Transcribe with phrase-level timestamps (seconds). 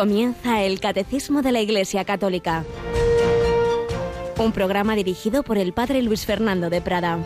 [0.00, 2.64] Comienza el Catecismo de la Iglesia Católica.
[4.38, 7.18] Un programa dirigido por el Padre Luis Fernando de Prada.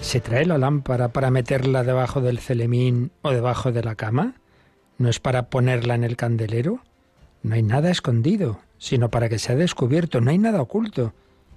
[0.00, 4.34] ¿Se trae la lámpara para meterla debajo del celemín o debajo de la cama?
[4.98, 6.78] ¿No es para ponerla en el candelero?
[7.42, 10.20] No hay nada escondido, sino para que sea descubierto.
[10.20, 11.12] No hay nada oculto,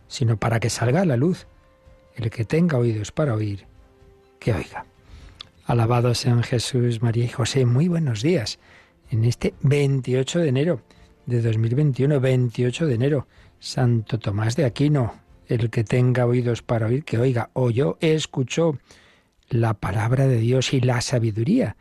[0.08, 1.48] sino para que salga a la luz.
[2.16, 3.66] El que tenga oídos para oír,
[4.40, 4.86] que oiga.
[5.66, 7.66] Alabados sean Jesús, María y José.
[7.66, 8.60] Muy buenos días.
[9.10, 10.82] En este 28 de enero
[11.26, 13.28] de 2021, 28 de enero,
[13.58, 15.14] Santo Tomás de Aquino,
[15.48, 17.50] el que tenga oídos para oír, que oiga.
[17.54, 18.78] Oyó, escuchó
[19.48, 21.78] la palabra de Dios y la sabiduría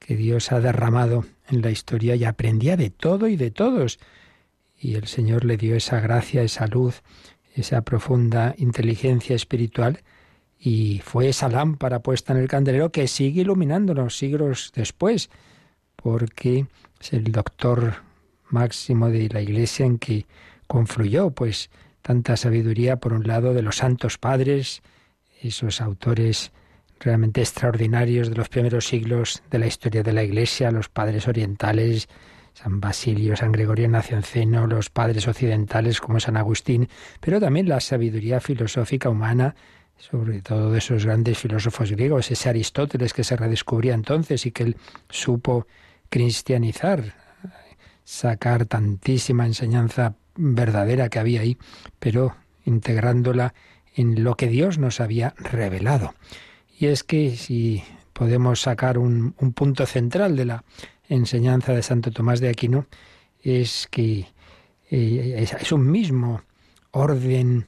[0.00, 4.00] que Dios ha derramado en la historia y aprendía de todo y de todos.
[4.80, 7.02] Y el Señor le dio esa gracia, esa luz,
[7.54, 10.00] esa profunda inteligencia espiritual
[10.58, 15.30] y fue esa lámpara puesta en el candelero que sigue iluminándonos siglos después,
[15.96, 16.66] porque
[17.00, 17.96] es el doctor
[18.48, 20.26] máximo de la Iglesia en que
[20.66, 21.70] confluyó, pues,
[22.02, 24.82] tanta sabiduría, por un lado, de los santos padres,
[25.42, 26.52] esos autores
[26.98, 32.08] realmente extraordinarios de los primeros siglos de la historia de la Iglesia, los padres orientales,
[32.54, 36.88] San Basilio, San Gregorio Nacianceno, los padres occidentales como San Agustín,
[37.20, 39.54] pero también la sabiduría filosófica humana,
[39.96, 44.62] sobre todo de esos grandes filósofos griegos, ese Aristóteles que se redescubría entonces y que
[44.64, 44.76] él
[45.08, 45.66] supo
[46.08, 47.14] cristianizar,
[48.04, 51.58] sacar tantísima enseñanza verdadera que había ahí,
[51.98, 53.54] pero integrándola
[53.94, 56.14] en lo que Dios nos había revelado.
[56.78, 60.64] Y es que si podemos sacar un, punto central de la
[61.10, 62.86] enseñanza de Santo Tomás de Aquino,
[63.42, 64.26] es que
[64.90, 66.42] eh, es un mismo
[66.92, 67.66] orden,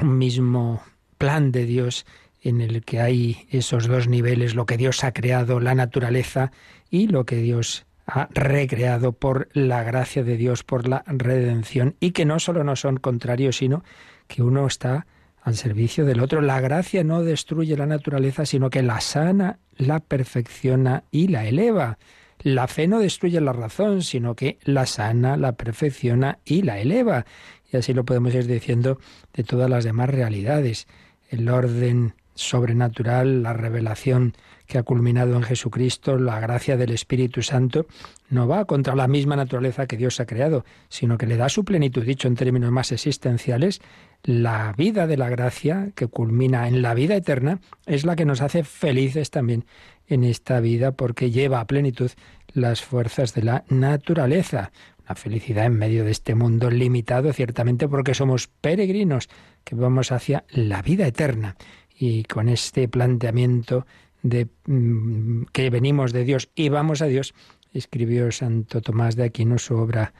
[0.00, 0.82] un mismo
[1.18, 2.06] plan de Dios
[2.42, 6.52] en el que hay esos dos niveles, lo que Dios ha creado, la naturaleza,
[6.90, 12.10] y lo que Dios ha recreado por la gracia de Dios, por la redención, y
[12.10, 13.82] que no solo no son contrarios, sino
[14.28, 15.06] que uno está
[15.40, 16.40] al servicio del otro.
[16.40, 21.98] La gracia no destruye la naturaleza, sino que la sana, la perfecciona y la eleva.
[22.40, 27.24] La fe no destruye la razón, sino que la sana, la perfecciona y la eleva.
[27.72, 28.98] Y así lo podemos ir diciendo
[29.32, 30.86] de todas las demás realidades.
[31.30, 34.34] El orden sobrenatural, la revelación
[34.66, 37.86] que ha culminado en Jesucristo, la gracia del Espíritu Santo,
[38.30, 41.64] no va contra la misma naturaleza que Dios ha creado, sino que le da su
[41.64, 43.80] plenitud, dicho en términos más existenciales,
[44.22, 48.40] la vida de la gracia que culmina en la vida eterna es la que nos
[48.40, 49.66] hace felices también
[50.06, 52.10] en esta vida porque lleva a plenitud
[52.52, 54.72] las fuerzas de la naturaleza.
[55.04, 59.28] Una felicidad en medio de este mundo limitado, ciertamente porque somos peregrinos
[59.62, 61.56] que vamos hacia la vida eterna.
[61.96, 63.86] Y con este planteamiento
[64.22, 67.34] de mm, que venimos de Dios y vamos a Dios,
[67.72, 70.12] escribió Santo Tomás de Aquino su obra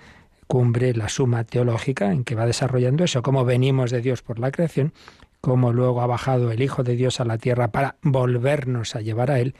[0.46, 4.50] cumbre, la suma teológica, en que va desarrollando eso, cómo venimos de Dios por la
[4.50, 4.92] creación,
[5.40, 9.30] cómo luego ha bajado el Hijo de Dios a la tierra para volvernos a llevar
[9.30, 9.54] a Él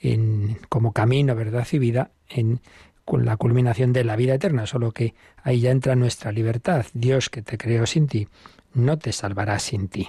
[0.00, 2.60] en, como camino, verdad y vida, en
[3.10, 6.86] con la culminación de la vida eterna, solo que ahí ya entra nuestra libertad.
[6.94, 8.28] Dios que te creó sin ti,
[8.72, 10.08] no te salvará sin ti.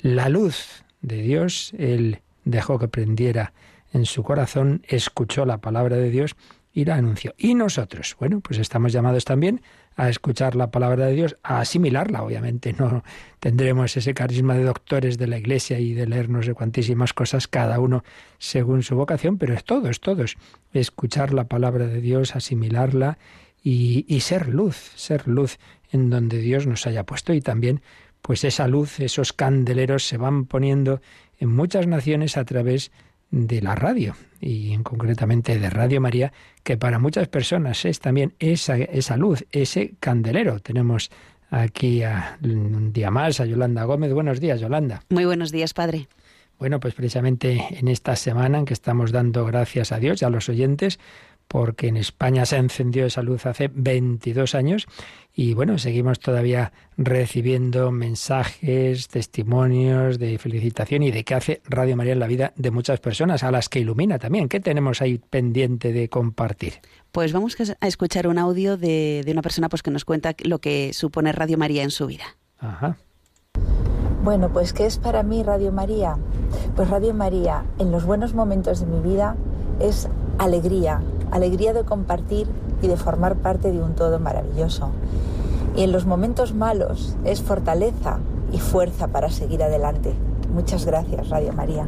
[0.00, 3.52] La luz de Dios, Él dejó que prendiera
[3.92, 6.36] en su corazón, escuchó la palabra de Dios
[6.72, 7.34] y la anunció.
[7.38, 9.62] Y nosotros, bueno, pues estamos llamados también
[9.96, 12.72] a escuchar la palabra de Dios, a asimilarla, obviamente.
[12.72, 13.02] No
[13.40, 17.80] tendremos ese carisma de doctores de la Iglesia y de leernos de cuantísimas cosas, cada
[17.80, 18.04] uno
[18.38, 20.36] según su vocación, pero es todos, todos.
[20.72, 23.18] Escuchar la palabra de Dios, asimilarla
[23.60, 25.58] y, y ser luz, ser luz
[25.90, 27.82] en donde Dios nos haya puesto y también
[28.22, 31.00] pues esa luz, esos candeleros se van poniendo
[31.38, 32.90] en muchas naciones a través
[33.30, 36.32] de la radio y en concretamente de Radio María,
[36.62, 40.60] que para muchas personas es también esa, esa luz, ese candelero.
[40.60, 41.10] Tenemos
[41.50, 44.12] aquí a, un día más a Yolanda Gómez.
[44.12, 45.02] Buenos días, Yolanda.
[45.08, 46.08] Muy buenos días, padre.
[46.58, 50.30] Bueno, pues precisamente en esta semana en que estamos dando gracias a Dios y a
[50.30, 50.98] los oyentes,
[51.48, 54.86] porque en España se encendió esa luz hace 22 años
[55.34, 62.12] y bueno, seguimos todavía recibiendo mensajes, testimonios de felicitación y de qué hace Radio María
[62.12, 64.48] en la vida de muchas personas, a las que ilumina también.
[64.48, 66.74] ¿Qué tenemos ahí pendiente de compartir?
[67.12, 70.58] Pues vamos a escuchar un audio de, de una persona pues, que nos cuenta lo
[70.58, 72.24] que supone Radio María en su vida.
[72.58, 72.98] Ajá.
[74.24, 76.18] Bueno, pues ¿qué es para mí Radio María?
[76.74, 79.36] Pues Radio María en los buenos momentos de mi vida
[79.80, 80.08] es
[80.38, 82.46] alegría, alegría de compartir
[82.82, 84.90] y de formar parte de un todo maravilloso.
[85.76, 88.18] y en los momentos malos es fortaleza
[88.52, 90.12] y fuerza para seguir adelante.
[90.52, 91.86] Muchas gracias, Radio María.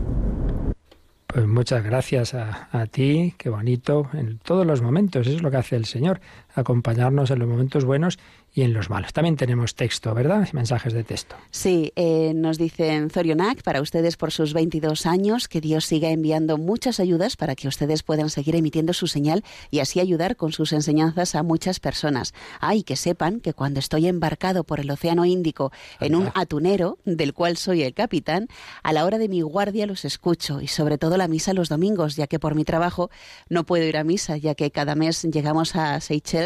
[1.32, 5.58] Pues muchas gracias a, ti, qué bonito, en todos los momentos, eso es lo que
[5.58, 6.20] hace el Señor,
[6.54, 8.18] acompañarnos en los momentos buenos
[8.52, 9.12] y en los malos.
[9.12, 10.48] También tenemos texto, ¿verdad?
[10.52, 11.36] Mensajes de texto.
[11.50, 16.58] Sí, eh, nos dicen Zorionak, para ustedes por sus 22 años, que Dios siga enviando
[16.58, 20.72] muchas ayudas para que ustedes puedan seguir emitiendo su señal y así ayudar con sus
[20.72, 22.34] enseñanzas a muchas personas.
[22.60, 26.98] Ah, y que sepan que cuando estoy embarcado por el Océano Índico en un atunero,
[27.04, 28.48] del cual soy el capitán,
[28.82, 32.16] a la hora de mi guardia los escucho y sobre todo la misa los domingos,
[32.16, 33.10] ya que por mi trabajo
[33.48, 36.39] no puedo ir a misa, ya que cada mes llegamos a Seychelles,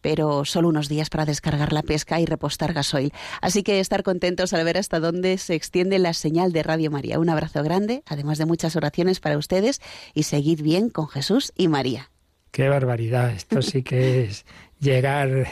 [0.00, 3.12] pero solo unos días para descansar cargar la pesca y repostar gasoil.
[3.40, 7.18] Así que estar contentos al ver hasta dónde se extiende la señal de Radio María.
[7.18, 9.80] Un abrazo grande, además de muchas oraciones para ustedes
[10.14, 12.10] y seguid bien con Jesús y María.
[12.50, 14.46] Qué barbaridad, esto sí que es
[14.84, 15.48] llegar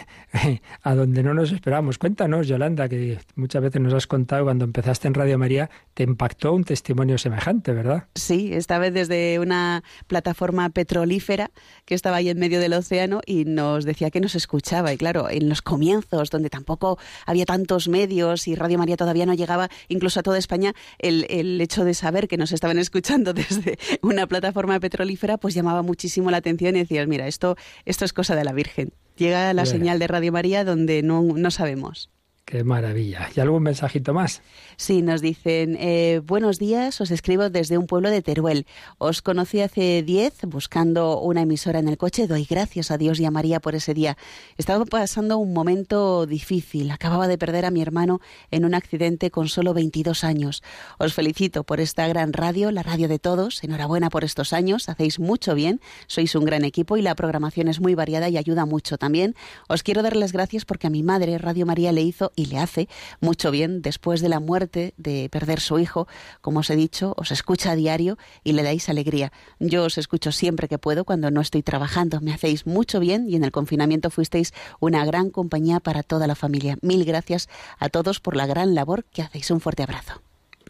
[0.83, 1.99] a donde no nos esperamos.
[1.99, 6.53] Cuéntanos, Yolanda, que muchas veces nos has contado cuando empezaste en Radio María, te impactó
[6.53, 8.05] un testimonio semejante, ¿verdad?
[8.15, 11.51] Sí, esta vez desde una plataforma petrolífera
[11.85, 14.93] que estaba ahí en medio del océano y nos decía que nos escuchaba.
[14.93, 19.35] Y claro, en los comienzos, donde tampoco había tantos medios y Radio María todavía no
[19.35, 23.79] llegaba incluso a toda España, el, el hecho de saber que nos estaban escuchando desde
[24.03, 27.57] una plataforma petrolífera, pues llamaba muchísimo la atención y decías, mira, esto,
[27.87, 28.93] esto es cosa de la Virgen
[29.23, 32.11] llega la señal de Radio María donde no, no sabemos.
[32.45, 33.31] Qué maravilla.
[33.35, 34.43] ¿Y algún mensajito más?
[34.77, 38.67] Sí, nos dicen, eh, buenos días, os escribo desde un pueblo de Teruel.
[38.99, 42.27] Os conocí hace diez buscando una emisora en el coche.
[42.27, 44.17] Doy gracias a Dios y a María por ese día.
[44.59, 46.91] Estaba pasando un momento difícil.
[46.91, 50.65] Acababa de perder a mi hermano en un accidente con solo 22 años.
[50.99, 53.63] Os felicito por esta gran radio, la radio de todos.
[53.63, 54.89] Enhorabuena por estos años.
[54.89, 55.81] Hacéis mucho bien.
[56.09, 59.37] Sois un gran equipo y la programación es muy variada y ayuda mucho también.
[59.69, 62.59] Os quiero dar las gracias porque a mi madre Radio María le hizo y le
[62.59, 62.89] hace
[63.21, 66.09] mucho bien después de la muerte, de perder su hijo.
[66.41, 69.33] Como os he dicho, os escucha a diario y le dais alegría.
[69.59, 72.21] Yo os escucho siempre que puedo cuando no estoy trabajando.
[72.21, 76.35] Me hacéis mucho bien y en el confinamiento fuisteis una gran compañía para toda la
[76.35, 76.77] familia.
[76.83, 77.49] Mil gracias
[77.79, 79.51] a todos por la gran labor que hacéis.
[79.51, 80.23] Un fuerte abrazo.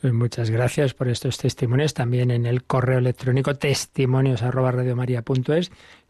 [0.03, 1.95] Pues muchas gracias por estos testimonios.
[1.95, 4.43] También en el correo electrónico testimonios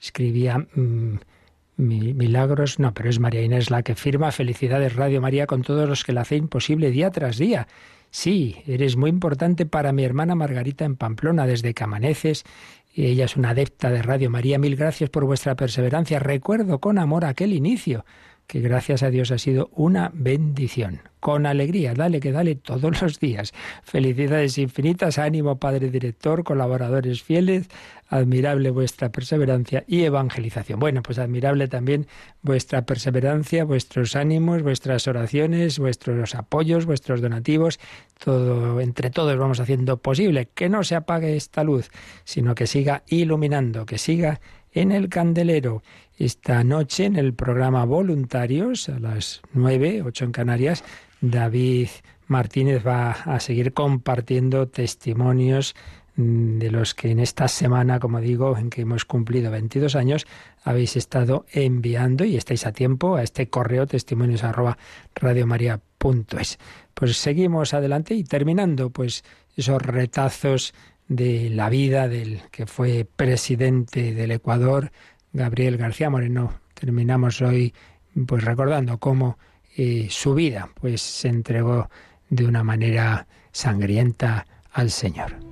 [0.00, 1.16] escribía mm,
[1.76, 6.04] milagros, no, pero es María Inés la que firma Felicidades Radio María con todos los
[6.04, 7.66] que la hacen posible día tras día.
[8.10, 12.44] Sí, eres muy importante para mi hermana Margarita en Pamplona desde que amaneces.
[12.94, 14.58] Ella es una adepta de Radio María.
[14.58, 16.18] Mil gracias por vuestra perseverancia.
[16.18, 18.04] Recuerdo con amor aquel inicio
[18.46, 21.00] que gracias a Dios ha sido una bendición.
[21.20, 23.52] Con alegría, dale que dale todos los días.
[23.82, 27.68] Felicidades infinitas, ánimo Padre Director, colaboradores fieles,
[28.08, 30.80] admirable vuestra perseverancia y evangelización.
[30.80, 32.08] Bueno, pues admirable también
[32.42, 37.78] vuestra perseverancia, vuestros ánimos, vuestras oraciones, vuestros apoyos, vuestros donativos,
[38.22, 41.90] todo entre todos vamos haciendo posible que no se apague esta luz,
[42.24, 44.40] sino que siga iluminando, que siga
[44.72, 45.82] en el candelero
[46.24, 50.84] esta noche en el programa Voluntarios a las nueve, ocho en Canarias.
[51.20, 51.88] David
[52.28, 55.74] Martínez va a seguir compartiendo testimonios
[56.14, 60.26] mm, de los que en esta semana, como digo, en que hemos cumplido 22 años,
[60.62, 64.78] habéis estado enviando y estáis a tiempo a este correo testimonios arroba.
[66.94, 69.24] Pues seguimos adelante y terminando pues
[69.56, 70.72] esos retazos
[71.08, 74.92] de la vida del que fue presidente del Ecuador,
[75.32, 76.52] Gabriel García Moreno.
[76.74, 77.74] Terminamos hoy
[78.26, 79.38] pues recordando cómo
[79.76, 81.88] eh, su vida pues se entregó
[82.28, 85.51] de una manera sangrienta al Señor.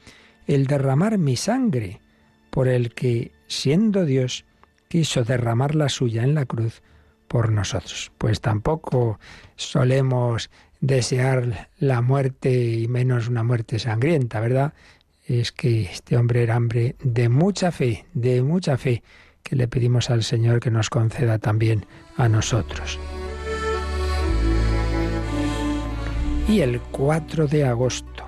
[0.48, 2.02] el derramar mi sangre,
[2.60, 4.44] por el que, siendo Dios,
[4.90, 6.82] quiso derramar la suya en la cruz
[7.30, 8.12] por nosotros.
[8.18, 9.18] Pues tampoco
[9.56, 10.50] solemos
[10.82, 14.74] desear la muerte y menos una muerte sangrienta, ¿verdad?
[15.26, 19.04] Es que este hombre era hombre de mucha fe, de mucha fe,
[19.42, 21.86] que le pedimos al Señor que nos conceda también
[22.18, 23.00] a nosotros.
[26.50, 28.26] Y el 4 de agosto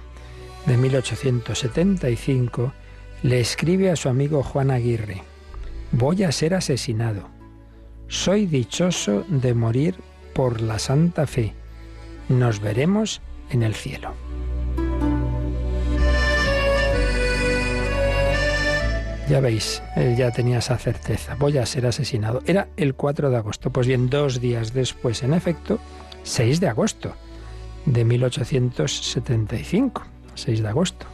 [0.65, 2.71] de 1875
[3.23, 5.21] le escribe a su amigo Juan Aguirre,
[5.91, 7.29] voy a ser asesinado.
[8.07, 9.95] Soy dichoso de morir
[10.33, 11.53] por la santa fe
[12.31, 14.13] nos veremos en el cielo.
[19.29, 19.81] Ya veis,
[20.17, 21.35] ya tenía esa certeza.
[21.35, 22.41] Voy a ser asesinado.
[22.45, 23.69] Era el 4 de agosto.
[23.69, 25.79] Pues bien, dos días después, en efecto,
[26.23, 27.13] 6 de agosto
[27.85, 30.03] de 1875.
[30.35, 31.05] 6 de agosto.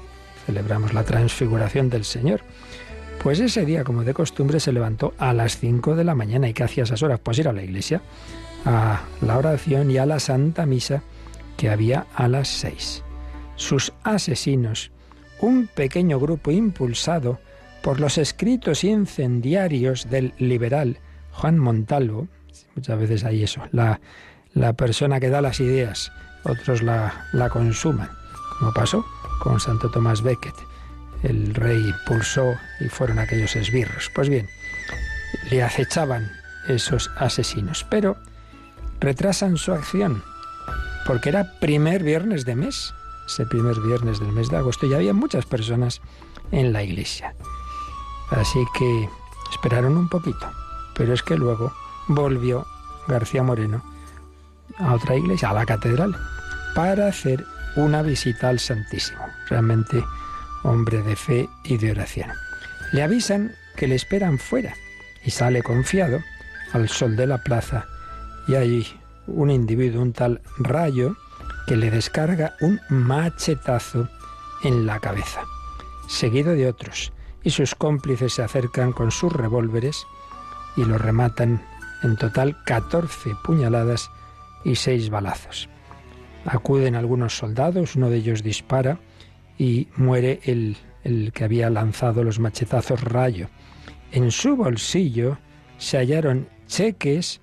[0.47, 2.41] Celebramos la transfiguración del Señor.
[3.21, 6.49] Pues ese día, como de costumbre, se levantó a las 5 de la mañana.
[6.49, 7.19] ¿Y qué hacía esas horas?
[7.21, 8.01] Pues ir a la iglesia
[8.65, 11.01] a la oración y a la Santa Misa
[11.55, 13.03] que había a las seis.
[13.55, 14.91] Sus asesinos,
[15.39, 17.39] un pequeño grupo impulsado
[17.81, 20.99] por los escritos incendiarios del liberal
[21.31, 22.27] Juan Montalvo,
[22.75, 23.99] muchas veces hay eso, la,
[24.53, 26.11] la persona que da las ideas,
[26.43, 28.09] otros la, la consuman,
[28.59, 29.05] como pasó
[29.39, 30.55] con Santo Tomás Becket.
[31.23, 34.11] El rey impulsó y fueron aquellos esbirros.
[34.13, 34.47] Pues bien,
[35.49, 36.31] le acechaban
[36.67, 38.17] esos asesinos, pero
[38.99, 40.23] retrasan su acción,
[41.05, 42.93] porque era primer viernes de mes,
[43.25, 46.01] ese primer viernes del mes de agosto, y había muchas personas
[46.51, 47.35] en la iglesia.
[48.31, 49.09] Así que
[49.51, 50.49] esperaron un poquito,
[50.95, 51.73] pero es que luego
[52.07, 52.65] volvió
[53.07, 53.83] García Moreno
[54.77, 56.15] a otra iglesia, a la catedral,
[56.75, 57.45] para hacer
[57.77, 59.25] una visita al Santísimo.
[59.49, 60.03] Realmente
[60.63, 62.31] hombre de fe y de oración.
[62.91, 64.73] Le avisan que le esperan fuera
[65.23, 66.19] y sale confiado
[66.73, 67.85] al sol de la plaza
[68.47, 71.15] y hay un individuo, un tal rayo,
[71.67, 74.07] que le descarga un machetazo
[74.63, 75.41] en la cabeza,
[76.07, 77.11] seguido de otros,
[77.43, 80.07] y sus cómplices se acercan con sus revólveres
[80.77, 81.61] y lo rematan
[82.03, 84.09] en total 14 puñaladas
[84.63, 85.69] y 6 balazos.
[86.47, 88.99] Acuden algunos soldados, uno de ellos dispara
[89.57, 93.49] y muere el, el que había lanzado los machetazos rayo.
[94.13, 95.37] En su bolsillo
[95.77, 97.41] se hallaron cheques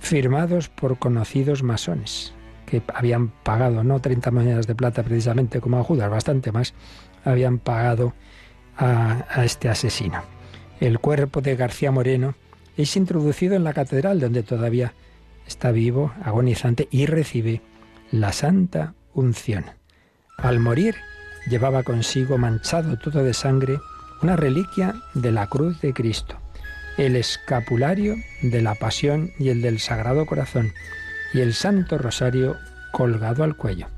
[0.00, 2.34] firmados por conocidos masones,
[2.66, 6.74] que habían pagado, no 30 monedas de plata precisamente como a Judas, bastante más,
[7.24, 8.14] habían pagado
[8.76, 10.22] a, a este asesino.
[10.80, 12.34] El cuerpo de García Moreno
[12.76, 14.92] es introducido en la catedral donde todavía
[15.46, 17.62] está vivo, agonizante y recibe
[18.10, 19.64] la santa unción.
[20.36, 20.96] Al morir
[21.48, 23.78] llevaba consigo manchado todo de sangre
[24.22, 26.38] una reliquia de la cruz de Cristo
[26.96, 30.72] el escapulario de la Pasión y el del Sagrado Corazón
[31.32, 32.56] y el Santo Rosario
[32.92, 33.88] colgado al cuello.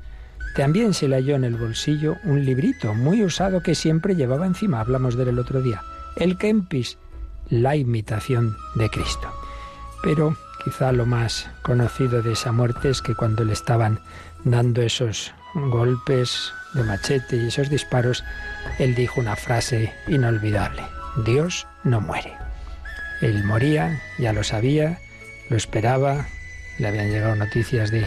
[0.55, 4.79] También se le halló en el bolsillo un librito muy usado que siempre llevaba encima,
[4.79, 5.81] hablamos de él el otro día,
[6.15, 6.97] el Kempis,
[7.49, 9.31] la imitación de Cristo.
[10.01, 10.35] Pero
[10.67, 14.01] quizá lo más conocido de esa muerte es que cuando le estaban
[14.43, 18.21] dando esos golpes de machete y esos disparos,
[18.77, 20.81] él dijo una frase inolvidable,
[21.23, 22.33] Dios no muere.
[23.21, 24.99] Él moría, ya lo sabía,
[25.49, 26.25] lo esperaba,
[26.79, 28.05] le habían llegado noticias de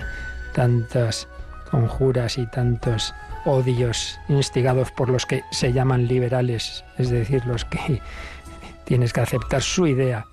[0.53, 1.29] tantas
[1.71, 3.15] conjuras y tantos
[3.47, 8.03] odios instigados por los que se llaman liberales, es decir, los que
[8.85, 10.27] tienes que aceptar su idea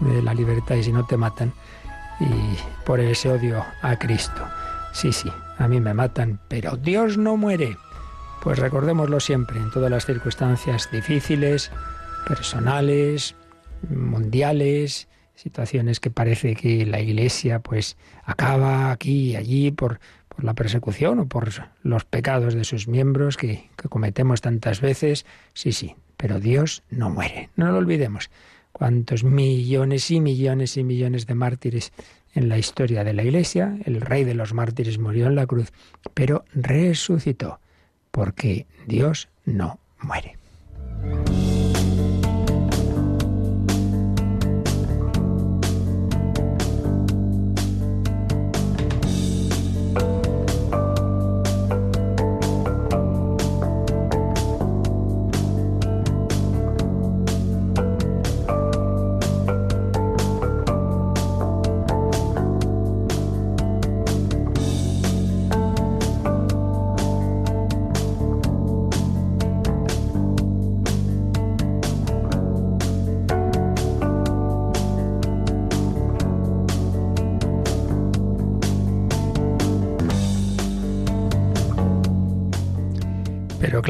[0.00, 1.52] de la libertad y si no te matan,
[2.20, 4.42] y por ese odio a Cristo.
[4.92, 7.76] Sí, sí, a mí me matan, pero Dios no muere.
[8.42, 11.70] Pues recordémoslo siempre, en todas las circunstancias difíciles,
[12.26, 13.34] personales,
[13.88, 20.54] mundiales, situaciones que parece que la Iglesia pues acaba aquí y allí por, por la
[20.54, 21.50] persecución o por
[21.82, 25.26] los pecados de sus miembros que, que cometemos tantas veces.
[25.52, 28.30] Sí, sí, pero Dios no muere, no lo olvidemos.
[28.76, 31.94] Cuántos millones y millones y millones de mártires
[32.34, 35.72] en la historia de la Iglesia, el rey de los mártires murió en la cruz,
[36.12, 37.58] pero resucitó
[38.10, 40.36] porque Dios no muere.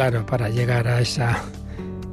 [0.08, 1.42] Claro, para llegar a esa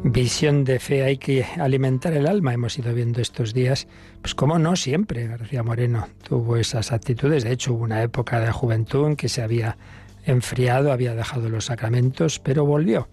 [0.04, 2.52] visión de fe hay que alimentar el alma.
[2.52, 3.88] Hemos ido viendo estos días,
[4.20, 7.44] pues como no siempre, García Moreno tuvo esas actitudes.
[7.44, 9.78] De hecho, hubo una época de juventud en que se había
[10.26, 13.10] enfriado, había dejado los sacramentos, pero volvió.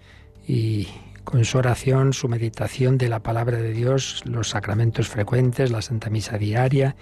[0.48, 0.88] Y
[1.24, 6.08] con su oración, su meditación de la palabra de Dios, los sacramentos frecuentes, la Santa
[6.08, 6.96] Misa diaria,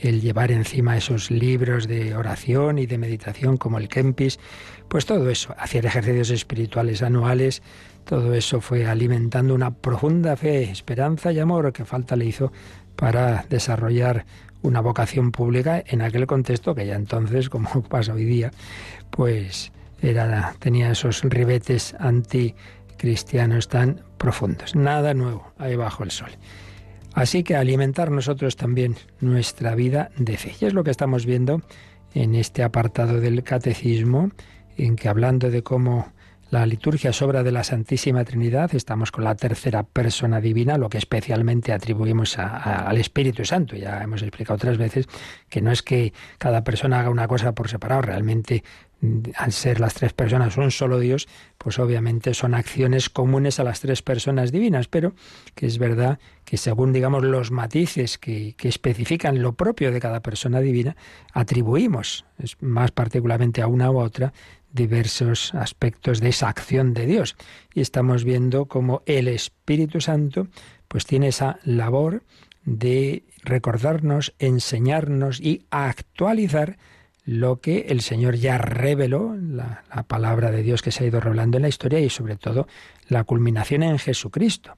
[0.00, 4.38] el llevar encima esos libros de oración y de meditación como el Kempis,
[4.88, 7.62] pues todo eso, hacer ejercicios espirituales anuales,
[8.04, 12.52] todo eso fue alimentando una profunda fe, esperanza y amor que falta le hizo
[12.96, 14.24] para desarrollar
[14.62, 18.50] una vocación pública en aquel contexto que ya entonces, como pasa hoy día,
[19.10, 24.74] pues era, tenía esos ribetes anticristianos tan profundos.
[24.74, 26.30] Nada nuevo ahí bajo el sol.
[27.14, 30.54] Así que alimentar nosotros también nuestra vida de fe.
[30.60, 31.62] Y es lo que estamos viendo
[32.14, 34.30] en este apartado del catecismo,
[34.76, 36.12] en que hablando de cómo
[36.50, 40.88] la liturgia es obra de la Santísima Trinidad, estamos con la tercera persona divina, lo
[40.88, 43.76] que especialmente atribuimos al Espíritu Santo.
[43.76, 45.06] Ya hemos explicado otras veces
[45.48, 48.64] que no es que cada persona haga una cosa por separado, realmente
[49.36, 53.80] al ser las tres personas un solo Dios, pues obviamente son acciones comunes a las
[53.80, 55.14] tres personas divinas, pero
[55.54, 60.20] que es verdad que según digamos los matices que, que especifican lo propio de cada
[60.20, 60.96] persona divina,
[61.32, 62.26] atribuimos
[62.60, 64.32] más particularmente a una u otra
[64.72, 67.36] diversos aspectos de esa acción de Dios.
[67.74, 70.48] Y estamos viendo cómo el Espíritu Santo
[70.88, 72.22] pues tiene esa labor
[72.64, 76.78] de recordarnos, enseñarnos y actualizar
[77.30, 81.58] lo que el Señor ya reveló, la, palabra de Dios que se ha ido revelando
[81.58, 82.66] en la historia y sobre todo
[83.06, 84.76] la culminación en Jesucristo.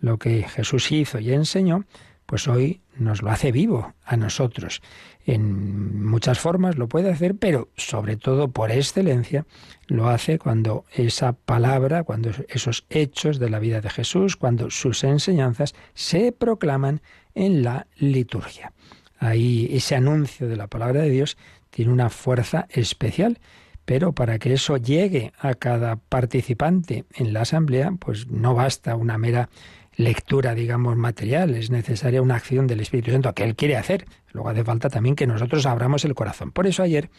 [0.00, 1.86] Lo que Jesús hizo y enseñó,
[2.26, 4.82] pues hoy nos lo hace vivo a nosotros.
[5.24, 9.46] En muchas formas lo puede hacer, pero sobre todo por excelencia
[9.86, 15.04] lo hace cuando esa palabra, cuando esos hechos de la vida de Jesús, cuando sus
[15.04, 17.00] enseñanzas se proclaman
[17.34, 18.74] en la liturgia.
[19.18, 21.38] Ahí ese anuncio de la palabra de Dios
[21.74, 23.40] tiene una fuerza especial.
[23.84, 29.18] Pero para que eso llegue a cada participante en la asamblea, pues no basta una
[29.18, 29.50] mera
[29.96, 34.06] lectura, digamos, material, es necesaria una acción del Espíritu Santo que Él quiere hacer.
[34.32, 36.52] Luego hace falta también que nosotros abramos el corazón.
[36.52, 37.10] Por eso ayer,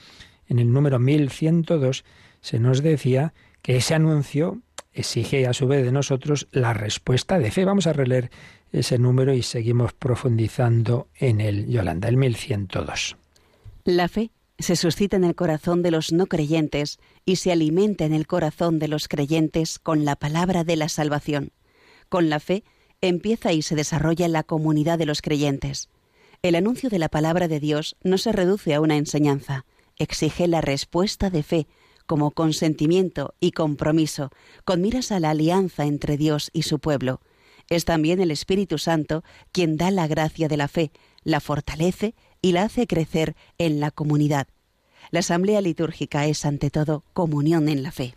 [0.47, 2.03] en el número 1102,
[2.41, 4.61] se nos decía que ese anuncio
[4.93, 7.65] exige a su vez de nosotros la respuesta de fe.
[7.65, 8.31] Vamos a releer
[8.71, 13.17] ese número y seguimos profundizando en el Yolanda, el 1102.
[13.83, 18.13] La fe se suscita en el corazón de los no creyentes y se alimenta en
[18.13, 21.51] el corazón de los creyentes con la palabra de la salvación.
[22.09, 22.63] Con la fe
[23.01, 25.89] empieza y se desarrolla la comunidad de los creyentes.
[26.41, 29.65] El anuncio de la palabra de Dios no se reduce a una enseñanza,
[29.97, 31.67] exige la respuesta de fe
[32.05, 34.29] como consentimiento y compromiso,
[34.63, 37.19] con miras a la alianza entre Dios y su pueblo.
[37.69, 40.91] Es también el Espíritu Santo quien da la gracia de la fe,
[41.23, 42.13] la fortalece
[42.45, 44.45] y la hace crecer en la comunidad.
[45.09, 48.13] La asamblea litúrgica es ante todo comunión en la fe.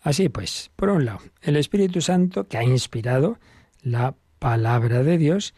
[0.00, 3.38] Así pues, por un lado, el Espíritu Santo que ha inspirado
[3.82, 5.52] la palabra de Dios,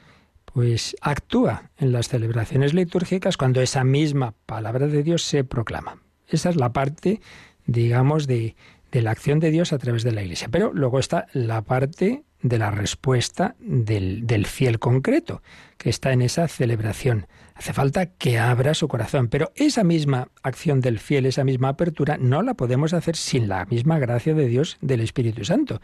[0.46, 6.02] pues actúa en las celebraciones litúrgicas cuando esa misma palabra de Dios se proclama.
[6.26, 7.20] Esa es la parte,
[7.66, 8.56] digamos, de,
[8.90, 10.48] de la acción de Dios a través de la Iglesia.
[10.50, 15.42] Pero luego está la parte de la respuesta del, del, fiel concreto,
[15.76, 17.26] que está en esa celebración.
[17.54, 22.16] Hace falta que abra su corazón, pero esa misma acción del fiel, esa misma apertura,
[22.16, 25.80] no la podemos hacer sin la misma gracia de Dios del Espíritu Santo.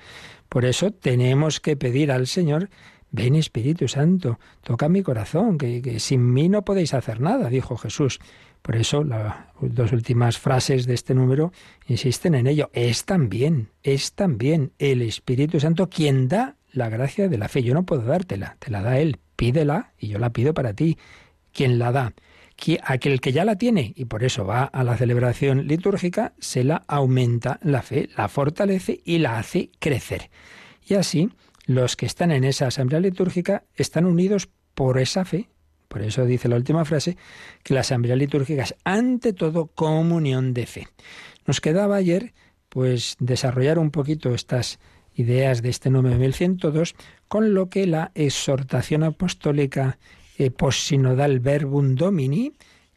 [0.48, 2.68] Por eso tenemos que pedir al Señor
[3.14, 8.18] Ven Espíritu Santo, toca mi corazón, que, sin mí no podéis hacer nada, dijo Jesús.
[8.64, 11.52] Por eso las dos últimas frases de este número
[11.86, 12.70] insisten en ello.
[12.72, 17.62] Es también, es también el Espíritu Santo quien da la gracia de la fe.
[17.62, 19.18] Yo no puedo dártela, te la da Él.
[19.36, 20.96] Pídela y yo la pido para ti.
[21.52, 22.14] Quien la da.
[22.84, 26.84] Aquel que ya la tiene y por eso va a la celebración litúrgica, se la
[26.88, 30.30] aumenta la fe, la fortalece y la hace crecer.
[30.88, 31.28] Y así,
[31.66, 35.50] los que están en esa asamblea litúrgica están unidos por esa fe.
[35.94, 37.16] Por eso dice la última frase
[37.62, 40.88] que la asamblea litúrgica es ante todo comunión de fe.
[41.46, 42.34] Nos quedaba ayer
[42.68, 44.80] pues desarrollar un poquito estas
[45.14, 46.96] ideas de este número 1102
[47.28, 50.00] con lo que la exhortación apostólica
[50.36, 52.54] eh, postsinodal Verbum Domini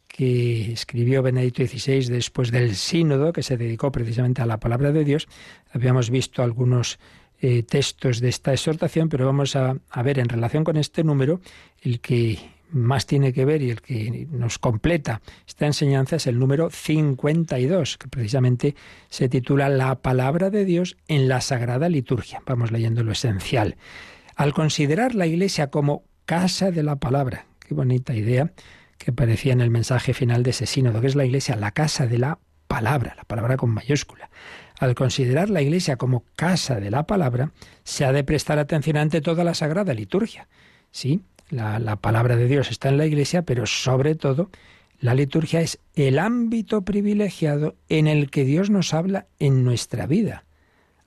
[0.08, 5.04] que escribió Benedicto XVI después del sínodo que se dedicó precisamente a la palabra de
[5.04, 5.28] Dios.
[5.72, 6.98] Habíamos visto algunos
[7.40, 11.40] eh, textos de esta exhortación, pero vamos a, ver en relación con este número
[11.80, 16.38] el que más tiene que ver y el que nos completa esta enseñanza es el
[16.38, 18.74] número 52, que precisamente
[19.08, 22.42] se titula La palabra de Dios en la Sagrada Liturgia.
[22.46, 23.76] Vamos leyendo lo esencial.
[24.36, 28.52] Al considerar la Iglesia como casa de la palabra, qué bonita idea
[28.98, 32.06] que aparecía en el mensaje final de ese sínodo, que es la Iglesia, la casa
[32.06, 34.30] de la palabra, la palabra con mayúscula.
[34.78, 37.52] Al considerar la Iglesia como casa de la palabra,
[37.82, 40.48] se ha de prestar atención ante toda la sagrada liturgia.
[40.90, 44.50] Sí, la, la palabra de Dios está en la Iglesia, pero sobre todo
[45.00, 50.44] la liturgia es el ámbito privilegiado en el que Dios nos habla en nuestra vida.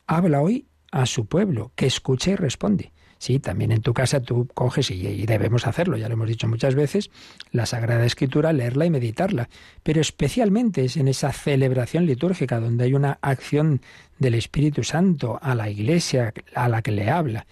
[0.08, 2.92] Habla hoy a su pueblo, que escucha y responde.
[3.18, 6.74] Sí, también en tu casa tú coges y, debemos hacerlo, ya lo hemos dicho muchas
[6.74, 7.12] veces,
[7.52, 9.48] la Sagrada Escritura, leerla y meditarla,
[9.84, 13.82] pero especialmente es en esa celebración litúrgica donde hay una acción
[14.18, 17.46] del Espíritu Santo a la Iglesia a la que le habla.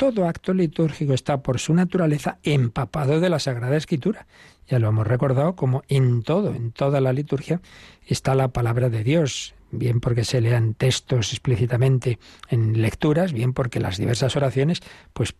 [0.00, 4.26] Todo acto litúrgico está por su naturaleza empapado de la Sagrada Escritura.
[4.66, 7.60] Ya lo hemos recordado como en todo, en toda la liturgia
[8.06, 13.78] está la palabra de Dios, bien porque se lean textos explícitamente en lecturas, bien porque
[13.78, 14.80] las diversas oraciones,
[15.12, 15.34] pues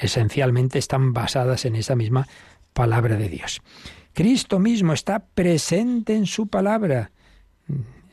[0.00, 2.26] esencialmente están basadas en esa misma
[2.72, 3.60] palabra de Dios.
[4.14, 7.10] Cristo mismo está presente en su palabra,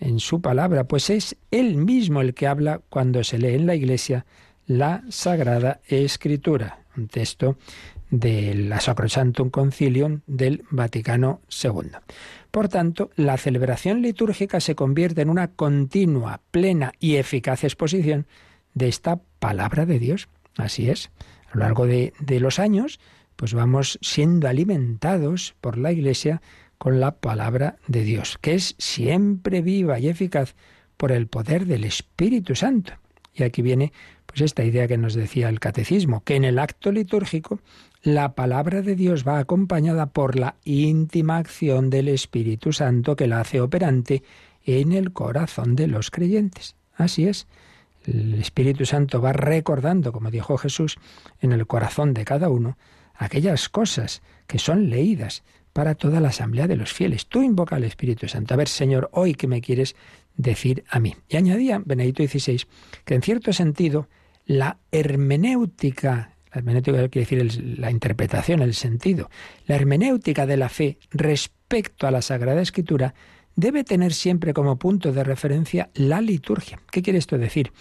[0.02, 3.76] en su palabra, pues es Él mismo el que habla cuando se lee en la
[3.76, 4.26] Iglesia
[4.67, 7.58] la Sagrada Escritura, un texto
[8.10, 11.91] de la Sacrosantum Concilium del Vaticano II.
[12.51, 18.27] Por tanto, la celebración litúrgica se convierte en una continua, plena y eficaz exposición
[18.73, 20.27] de esta palabra de Dios.
[20.58, 21.12] Así es.
[21.51, 22.99] A lo largo de, de los años,
[23.36, 26.41] pues vamos siendo alimentados por la Iglesia
[26.77, 30.56] con la palabra de Dios, que es siempre viva y eficaz
[30.97, 32.93] por el poder del Espíritu Santo.
[33.34, 33.93] Y aquí viene
[34.38, 37.60] pues esta idea que nos decía el catecismo, que en el acto litúrgico
[38.04, 43.39] la palabra de Dios va acompañada por la íntima acción del Espíritu Santo que la
[43.39, 44.21] hace operante
[44.63, 46.76] en el corazón de los creyentes.
[46.93, 47.47] Así es.
[48.06, 51.00] El Espíritu Santo va recordando, como dijo Jesús,
[51.41, 52.78] en el corazón de cada uno
[53.15, 55.41] aquellas cosas que son leídas
[55.73, 57.26] para toda la asamblea de los fieles.
[57.26, 58.54] Tú invoca al Espíritu Santo.
[58.54, 59.95] A ver, Señor, hoy que me quieres
[60.36, 61.15] decir a mí.
[61.28, 62.62] Y añadía Benedito XVI
[63.04, 64.08] que en cierto sentido
[64.48, 69.30] la hermenéutica, la hermenéutica quiere decir la interpretación, el sentido,
[69.66, 73.14] la hermenéutica de la fe respecto a la Sagrada Escritura
[73.56, 76.80] debe tener siempre como punto de referencia la liturgia.
[76.92, 77.74] ¿Qué quiere esto decir?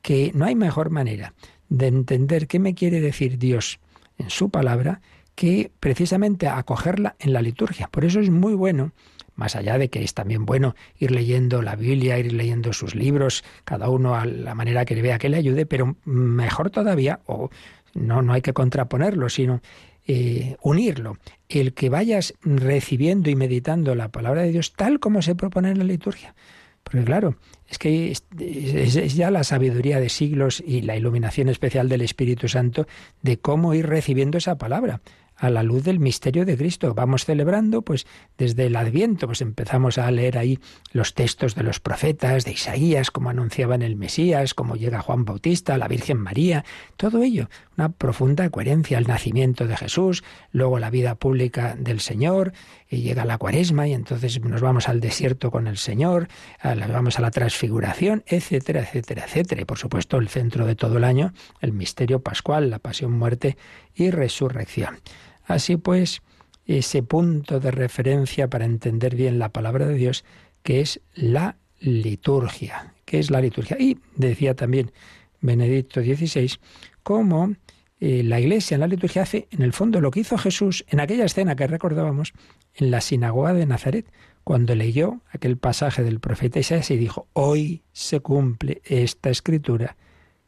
[0.00, 1.34] Que no hay mejor manera
[1.68, 3.80] de entender qué me quiere decir Dios
[4.18, 5.00] en su palabra
[5.34, 7.88] que precisamente acogerla en la liturgia.
[7.88, 8.92] Por eso es muy bueno
[9.34, 13.44] más allá de que es también bueno ir leyendo la Biblia, ir leyendo sus libros,
[13.64, 17.50] cada uno a la manera que le vea que le ayude, pero mejor todavía, o
[17.94, 19.60] no, no hay que contraponerlo, sino
[20.06, 21.16] eh, unirlo,
[21.48, 25.78] el que vayas recibiendo y meditando la palabra de Dios tal como se propone en
[25.78, 26.34] la liturgia.
[26.82, 27.36] Porque claro,
[27.68, 32.86] es que es, ya la sabiduría de siglos y la iluminación especial del Espíritu Santo
[33.22, 35.00] de cómo ir recibiendo esa palabra.
[35.42, 36.94] a la luz del misterio de Cristo.
[36.94, 38.06] Vamos celebrando, pues
[38.38, 40.60] desde el Adviento, pues empezamos a leer ahí
[40.92, 45.78] los textos de los profetas, de Isaías, como anunciaban el Mesías, cómo llega Juan Bautista,
[45.78, 46.64] la Virgen María,
[46.96, 52.52] todo ello, una profunda coherencia, el nacimiento de Jesús, luego la vida pública del Señor,
[52.92, 56.28] y llega la cuaresma y entonces nos vamos al desierto con el Señor,
[56.62, 59.62] vamos a la transfiguración, etcétera, etcétera, etcétera.
[59.62, 63.56] Y por supuesto el centro de todo el año, el misterio pascual, la pasión, muerte
[63.94, 65.00] y resurrección.
[65.46, 66.20] Así pues,
[66.66, 70.26] ese punto de referencia para entender bien la palabra de Dios,
[70.62, 72.92] que es la liturgia.
[73.06, 73.78] ¿Qué es la liturgia?
[73.80, 74.92] Y decía también
[75.40, 76.58] Benedicto XVI,
[77.02, 77.54] cómo
[78.00, 81.00] eh, la Iglesia en la liturgia hace, en el fondo, lo que hizo Jesús en
[81.00, 82.34] aquella escena que recordábamos
[82.74, 84.06] en la sinagoga de Nazaret,
[84.44, 89.96] cuando leyó aquel pasaje del profeta Isaías y dijo, hoy se cumple esta escritura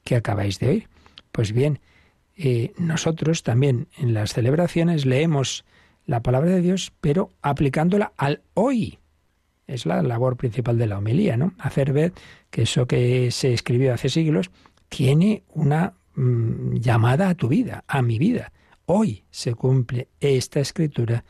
[0.03, 0.89] que acabáis de oír.
[1.33, 1.81] Pues bien,
[2.37, 5.65] eh, nosotros también en las celebraciones leemos
[6.07, 8.99] la palabra de Dios, pero aplicándola al hoy.
[9.67, 11.55] Es la labor principal de la homilía, ¿no?
[11.59, 12.13] Hacer ver
[12.51, 14.51] que eso que se escribió hace siglos
[14.89, 18.53] tiene una mm, llamada a tu vida, a mi vida.
[18.87, 21.25] Hoy se cumple esta escritura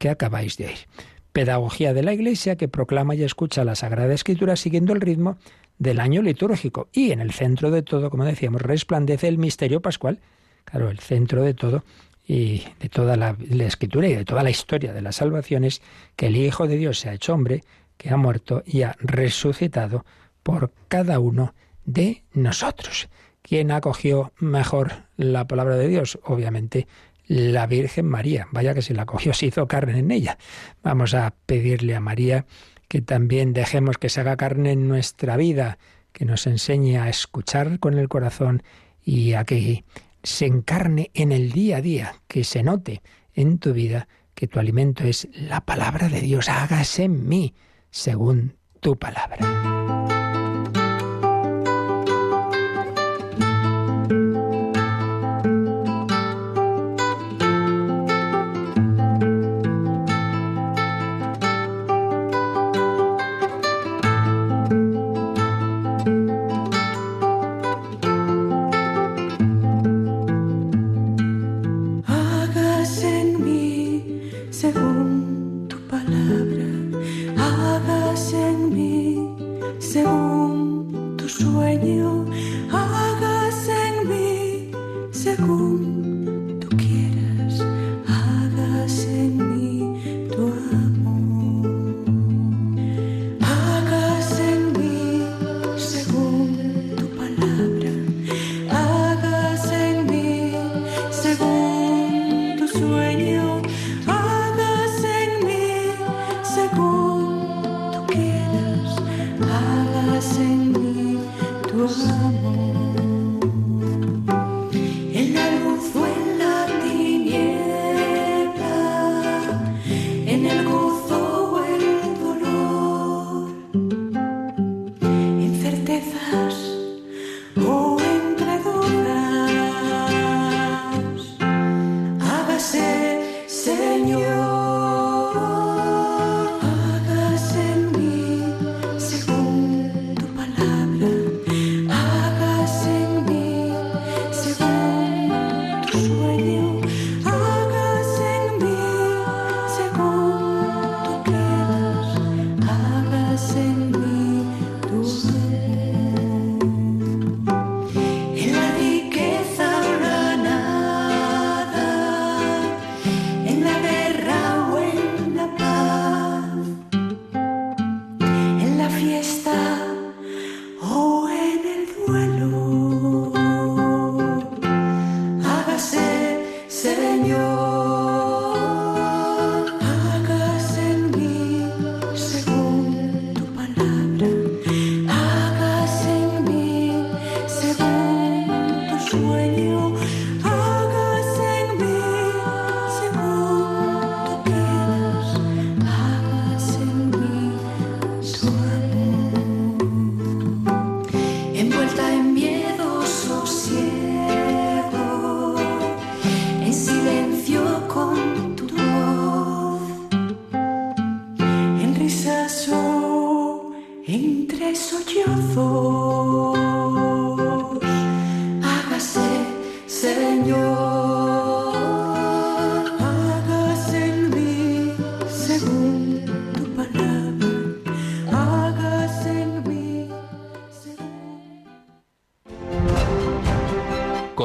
[0.00, 0.88] que acabáis de oír.
[1.32, 5.38] Pedagogía de la Iglesia que proclama y escucha la Sagrada Escritura siguiendo el ritmo
[5.78, 6.88] del año litúrgico.
[6.92, 10.18] Y en el centro de todo, como decíamos, resplandece el misterio pascual
[10.64, 11.84] Claro, el centro de todo
[12.26, 15.82] y de toda la, escritura y de toda la historia de la salvación es
[16.16, 17.64] que el Hijo de Dios se ha hecho hombre,
[17.96, 20.04] que ha muerto y ha resucitado
[20.42, 23.08] por cada uno de nosotros.
[23.42, 26.18] ¿Quién acogió mejor la palabra de Dios?
[26.22, 26.86] Obviamente
[27.30, 28.48] la Virgen María.
[28.50, 30.36] Vaya que si la acogió se hizo carne en ella.
[30.82, 32.44] Vamos a pedirle a María
[32.88, 35.78] que también dejemos que se haga carne en nuestra vida,
[36.12, 38.64] que nos enseñe a escuchar con el corazón
[39.04, 39.84] y a que
[40.24, 43.00] se encarne en el día a día, que se note
[43.32, 47.54] en tu vida que tu alimento es la palabra de Dios, hágase en mí
[47.90, 50.19] según tu palabra.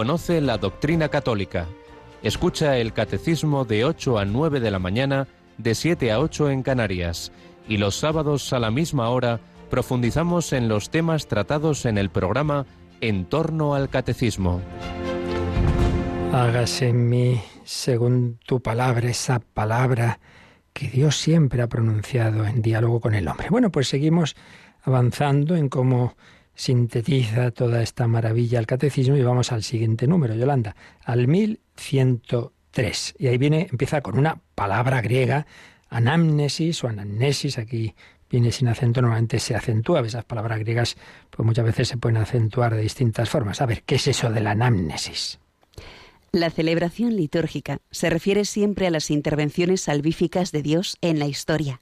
[0.05, 1.65] Conoce la doctrina católica.
[2.21, 6.61] Escucha el catecismo de 8 a 9 de la mañana, de 7 a 8 en
[6.61, 7.31] Canarias.
[7.67, 9.39] Y los sábados a la misma hora
[9.71, 12.67] profundizamos en los temas tratados en el programa
[13.01, 14.61] En torno al catecismo.
[16.31, 20.19] Hágase en mí, según tu palabra, esa palabra
[20.71, 23.47] que Dios siempre ha pronunciado en diálogo con el hombre.
[23.49, 24.35] Bueno, pues seguimos
[24.83, 26.15] avanzando en cómo
[26.55, 33.15] sintetiza toda esta maravilla el catecismo y vamos al siguiente número, Yolanda, al 1103.
[33.19, 35.45] Y ahí viene, empieza con una palabra griega,
[35.89, 37.93] anamnesis o anamnesis, aquí
[38.29, 40.97] viene sin acento, normalmente se acentúa, esas palabras griegas
[41.29, 43.61] pues muchas veces se pueden acentuar de distintas formas.
[43.61, 45.39] A ver, ¿qué es eso de la anamnesis?
[46.31, 51.81] La celebración litúrgica se refiere siempre a las intervenciones salvíficas de Dios en la historia.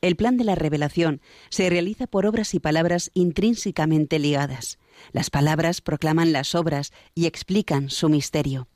[0.00, 4.78] El plan de la revelación se realiza por obras y palabras intrínsecamente ligadas.
[5.12, 8.68] Las palabras proclaman las obras y explican su misterio.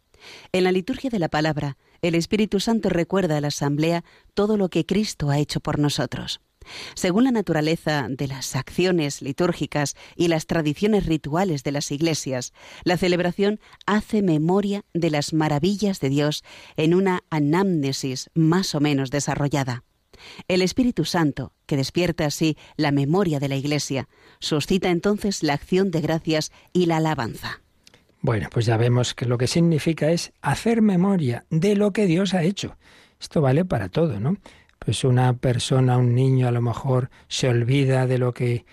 [0.52, 4.04] En la liturgia de la palabra, el Espíritu Santo recuerda a la Asamblea
[4.34, 6.40] todo lo que Cristo ha hecho por nosotros.
[6.94, 12.52] Según la naturaleza de las acciones litúrgicas y las tradiciones rituales de las iglesias,
[12.84, 16.42] la celebración hace memoria de las maravillas de Dios
[16.76, 19.84] en una anamnesis más o menos desarrollada.
[20.48, 24.08] El Espíritu Santo, que despierta así la memoria de la Iglesia,
[24.38, 27.60] suscita entonces la acción de gracias y la alabanza.
[28.20, 32.34] Bueno, pues ya vemos que lo que significa es hacer memoria de lo que Dios
[32.34, 32.76] ha hecho.
[33.20, 34.38] Esto vale para todo, ¿no?
[34.84, 38.64] pues una persona, un niño a lo mejor se olvida de lo que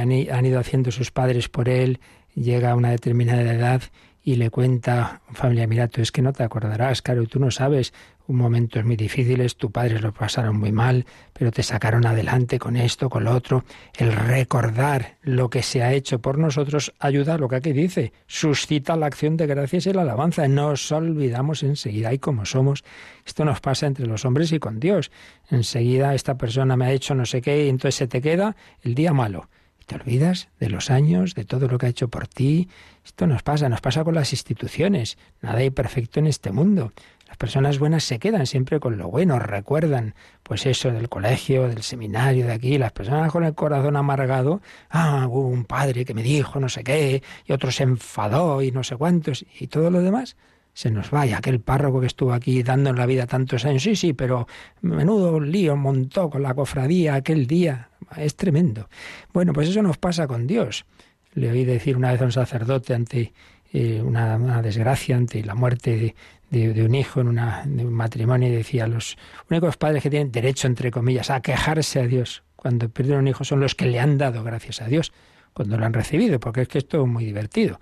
[0.00, 2.00] han, ido haciendo sus padres por él,
[2.34, 3.82] llega a una determinada edad
[4.22, 7.92] y le cuenta familia, mira, tú es que no te acordarás, claro, tú no sabes
[8.36, 13.08] momentos muy difíciles, tu padre lo pasaron muy mal, pero te sacaron adelante con esto,
[13.08, 13.64] con lo otro.
[13.96, 18.12] El recordar lo que se ha hecho por nosotros ayuda a lo que aquí dice,
[18.26, 20.46] suscita la acción de gracias y la alabanza.
[20.48, 22.84] Nos olvidamos enseguida y como somos.
[23.26, 25.10] Esto nos pasa entre los hombres y con Dios.
[25.50, 28.94] Enseguida esta persona me ha hecho no sé qué y entonces se te queda el
[28.94, 29.48] día malo.
[29.88, 32.68] Te olvidas de los años, de todo lo que ha hecho por ti.
[33.06, 35.16] Esto nos pasa, nos pasa con las instituciones.
[35.40, 36.92] Nada hay perfecto en este mundo.
[37.28, 41.82] Las personas buenas se quedan siempre con lo bueno, recuerdan, pues eso del colegio, del
[41.82, 42.78] seminario, de aquí.
[42.78, 46.82] Las personas con el corazón amargado, ah, hubo un padre que me dijo no sé
[46.82, 50.36] qué, y otro se enfadó y no sé cuántos, y todo lo demás
[50.72, 51.38] se nos vaya.
[51.38, 54.46] Aquel párroco que estuvo aquí dando en la vida tantos años, sí, sí, pero
[54.80, 57.90] menudo lío montó con la cofradía aquel día.
[58.16, 58.88] Es tremendo.
[59.32, 60.86] Bueno, pues eso nos pasa con Dios.
[61.34, 63.32] Le oí decir una vez a un sacerdote ante
[63.72, 66.14] eh, una, desgracia, ante la muerte de,
[66.50, 69.16] de, un hijo en, una, un matrimonio y decía, los
[69.50, 73.44] únicos padres que tienen derecho, entre comillas, a quejarse a Dios cuando pierden un hijo
[73.44, 75.12] son los que le han dado gracias a Dios
[75.52, 77.80] cuando lo han recibido, porque es que esto es muy divertido.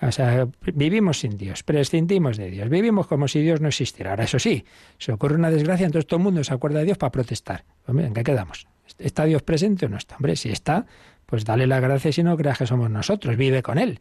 [0.00, 4.10] O sea, vivimos sin Dios, prescindimos de Dios, vivimos como si Dios no existiera.
[4.10, 4.64] Ahora, eso sí,
[4.98, 7.64] se ocurre una desgracia, entonces todo el mundo se acuerda de Dios para protestar.
[7.86, 8.68] Hombre, ¿en qué quedamos?
[8.98, 10.16] ¿Está Dios presente o no está?
[10.16, 10.86] Hombre, si está,
[11.26, 14.00] pues dale la gracia si no creas que somos nosotros, vive con Él.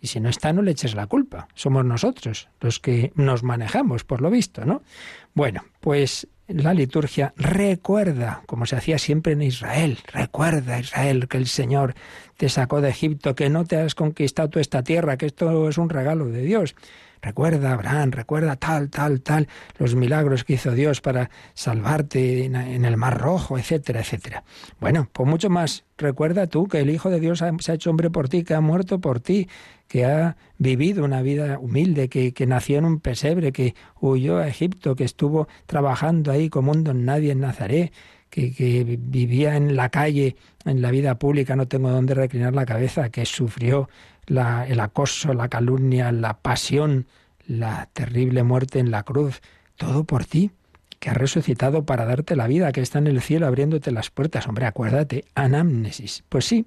[0.00, 1.48] Y si no está, no le eches la culpa.
[1.54, 4.82] Somos nosotros los que nos manejamos, por lo visto, ¿no?
[5.34, 11.46] Bueno, pues la liturgia recuerda, como se hacía siempre en Israel, recuerda Israel que el
[11.46, 11.94] Señor
[12.36, 15.90] te sacó de Egipto, que no te has conquistado esta tierra, que esto es un
[15.90, 16.76] regalo de Dios.
[17.22, 22.96] Recuerda, Abraham, recuerda tal, tal, tal, los milagros que hizo Dios para salvarte en, el
[22.96, 24.44] Mar Rojo, etcétera, etcétera.
[24.78, 25.84] Bueno, pues mucho más.
[25.98, 28.60] Recuerda tú que el Hijo de Dios se ha hecho hombre por ti, que ha
[28.60, 29.48] muerto por ti,
[29.88, 34.48] que ha vivido una vida humilde, que, que, nació en un pesebre, que huyó a
[34.48, 37.92] Egipto, que estuvo trabajando ahí como un don nadie en Nazaret,
[38.30, 42.66] que, que, vivía en la calle, en la vida pública, no tengo dónde reclinar la
[42.66, 43.88] cabeza, que sufrió
[44.26, 47.06] el acoso, la calumnia, la pasión,
[47.46, 49.40] la terrible muerte en la cruz,
[49.76, 50.50] todo por ti,
[50.98, 54.48] que ha resucitado para darte la vida, que está en el cielo abriéndote las puertas.
[54.48, 56.24] Hombre, acuérdate, anamnesis.
[56.28, 56.66] Pues sí,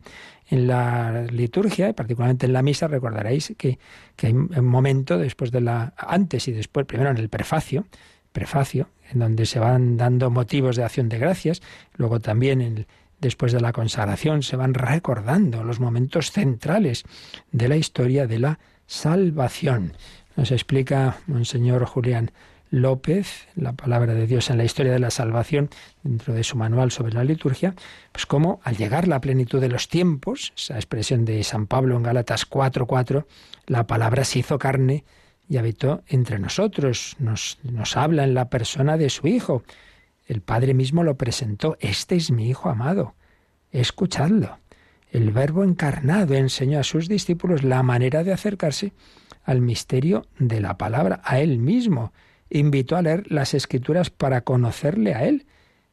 [0.50, 3.80] en la liturgia, particularmente en la misa, recordaréis que,
[4.16, 7.86] que hay un momento después de la, antes y después, primero en el prefacio,
[8.32, 11.62] prefacio, en donde se van dando motivos de acción de gracias,
[11.96, 12.88] luego también en
[13.20, 17.04] después de la consagración, se van recordando los momentos centrales
[17.52, 19.94] de la historia de la salvación.
[20.36, 22.32] Nos explica Monseñor Julián
[22.72, 25.70] López, la palabra de Dios en la historia de la salvación,
[26.04, 27.74] dentro de su manual sobre la liturgia,
[28.12, 32.04] pues cómo al llegar la plenitud de los tiempos, esa expresión de San Pablo en
[32.04, 33.26] Gálatas 4:4,
[33.66, 35.04] la palabra se hizo carne
[35.48, 39.64] y habitó entre nosotros, nos, nos habla en la persona de su Hijo.
[40.28, 41.76] El Padre mismo lo presentó.
[41.80, 43.16] Este es mi Hijo amado.
[43.72, 44.60] Escuchadlo.
[45.12, 48.94] El Verbo encarnado enseñó a sus discípulos la manera de acercarse
[49.44, 52.14] al misterio de la palabra, a Él mismo.
[52.50, 55.46] Invitó a leer las escrituras para conocerle a Él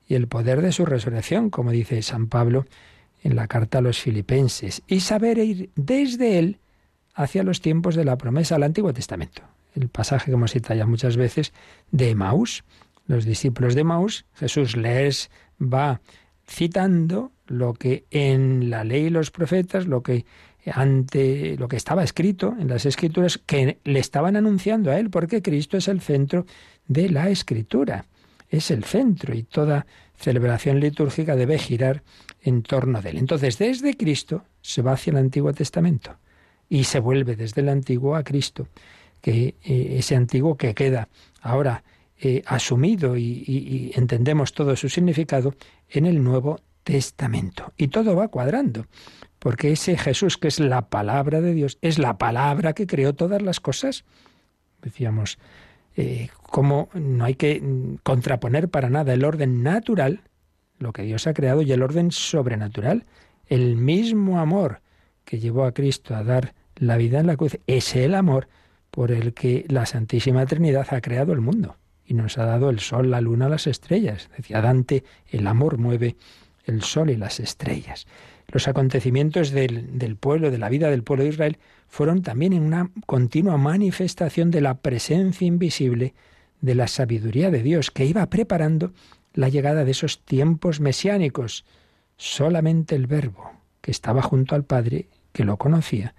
[0.08, 2.66] y el poder de su resurrección, como dice San Pablo
[3.22, 6.58] en la carta a los filipenses, y saber ir desde Él
[7.14, 9.42] hacia los tiempos de la promesa al Antiguo Testamento.
[9.74, 11.52] El pasaje que hemos citado ya muchas veces
[11.90, 12.64] de Maús.
[13.06, 15.30] Los discípulos de Maús, Jesús les
[15.60, 16.00] va
[16.48, 20.24] citando lo que en la ley y los profetas, lo que
[20.72, 25.42] ante lo que estaba escrito en las escrituras que le estaban anunciando a él, porque
[25.42, 26.46] Cristo es el centro
[26.88, 28.06] de la escritura,
[28.48, 29.86] es el centro y toda
[30.16, 32.02] celebración litúrgica debe girar
[32.42, 33.18] en torno de él.
[33.18, 36.16] Entonces, desde Cristo se va hacia el Antiguo Testamento
[36.68, 38.68] y se vuelve desde el Antiguo a Cristo,
[39.20, 41.08] que eh, ese antiguo que queda
[41.42, 41.84] ahora
[42.18, 45.54] eh, asumido y, y entendemos todo su significado
[45.88, 47.72] en el Nuevo Testamento.
[47.76, 48.86] Y todo va cuadrando
[49.38, 53.42] porque ese Jesús que es la palabra de Dios, es la palabra que creó todas
[53.42, 54.04] las cosas.
[54.82, 55.38] Decíamos,
[55.96, 57.62] eh, cómo no hay que
[58.02, 60.20] contraponer para nada el orden natural,
[60.78, 63.04] lo que Dios ha creado, y el orden sobrenatural.
[63.46, 64.80] El mismo amor
[65.24, 68.48] que llevó a Cristo a dar la vida en la cruz es el amor
[68.90, 72.80] por el que la Santísima Trinidad ha creado el mundo y nos ha dado el
[72.80, 74.30] sol, la luna, las estrellas.
[74.36, 76.16] Decía Dante, el amor mueve
[76.64, 78.06] el sol y las estrellas.
[78.48, 82.90] Los acontecimientos del, pueblo, de la vida del pueblo de Israel, fueron también en una
[83.06, 86.14] continua manifestación de la presencia invisible
[86.60, 88.92] de la sabiduría de Dios, que iba preparando
[89.34, 91.64] la llegada de esos tiempos mesiánicos.
[92.16, 96.14] Solamente el Verbo, que estaba junto al Padre, que lo conocía,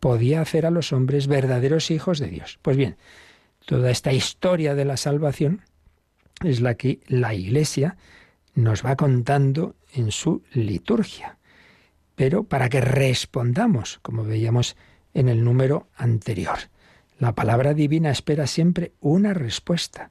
[0.00, 2.58] podía hacer a los hombres verdaderos hijos de Dios.
[2.60, 2.96] Pues bien,
[3.64, 5.62] toda esta historia de la salvación
[6.44, 7.96] es la que la Iglesia
[8.54, 11.37] nos va contando en su liturgia
[12.18, 14.76] pero para que respondamos, como veíamos
[15.14, 16.58] en el número anterior.
[17.20, 20.10] La palabra divina espera siempre una respuesta.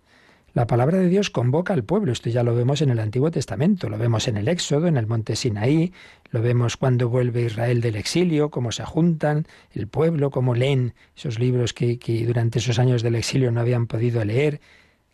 [0.53, 3.89] La palabra de Dios convoca al pueblo, esto ya lo vemos en el Antiguo Testamento,
[3.89, 5.91] lo vemos en el Éxodo, en el monte Sinaí,
[6.29, 11.39] lo vemos cuando vuelve Israel del exilio, cómo se juntan el pueblo, cómo leen esos
[11.39, 14.61] libros que, que durante esos años del exilio no habían podido leer.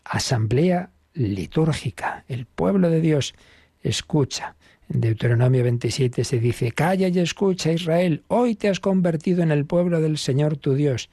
[0.05, 3.33] Asamblea litúrgica, el pueblo de Dios
[3.81, 4.55] escucha.
[4.89, 9.65] En Deuteronomio 27 se dice, Calla y escucha Israel, hoy te has convertido en el
[9.65, 11.09] pueblo del Señor tu Dios.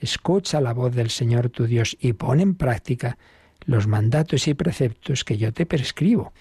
[0.00, 3.16] Escucha la voz del Señor tu Dios y pon en práctica
[3.64, 6.32] los mandatos y preceptos que yo te prescribo.